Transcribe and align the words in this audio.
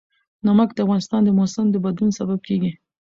نمک 0.45 0.69
د 0.73 0.79
افغانستان 0.85 1.21
د 1.23 1.29
موسم 1.37 1.65
د 1.71 1.75
بدلون 1.85 2.11
سبب 2.19 2.39
کېږي. 2.47 2.71